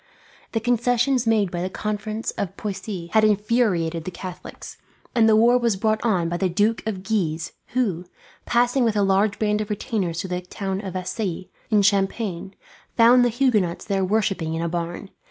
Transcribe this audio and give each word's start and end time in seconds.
The 0.53 0.59
concessions 0.59 1.27
made 1.27 1.53
at 1.53 1.61
the 1.61 1.69
Conference 1.69 2.31
of 2.31 2.57
Poissy 2.57 3.11
had 3.13 3.23
infuriated 3.23 4.03
the 4.03 4.09
Catholics, 4.09 4.77
and 5.13 5.29
the 5.29 5.35
war 5.35 5.59
was 5.59 5.75
brought 5.75 6.03
on 6.03 6.27
by 6.27 6.37
the 6.37 6.49
Duke 6.49 6.81
of 6.87 7.03
Guise 7.03 7.51
who, 7.75 8.05
passing 8.43 8.83
with 8.83 8.95
a 8.95 9.03
large 9.03 9.37
band 9.37 9.61
of 9.61 9.69
retainers 9.69 10.19
through 10.19 10.29
the 10.29 10.41
town 10.41 10.81
of 10.81 10.93
Vassy 10.93 11.51
in 11.69 11.83
Champagne, 11.83 12.55
found 12.97 13.23
the 13.23 13.29
Huguenots 13.29 13.85
there 13.85 14.03
worshipping 14.03 14.55
in 14.55 14.63
a 14.63 14.67
barn. 14.67 15.11